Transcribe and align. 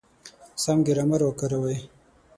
سم 0.63 0.77
ګرامر 0.87 1.21
وکاروئ!. 1.25 1.77